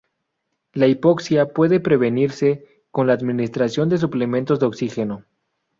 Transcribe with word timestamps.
La 0.73 0.87
hipoxia 0.87 1.53
puede 1.53 1.79
prevenirse 1.79 2.65
con 2.89 3.05
la 3.05 3.13
administración 3.13 3.87
de 3.87 3.99
suplementos 3.99 4.59
de 4.59 4.65
oxígeno. 4.65 5.25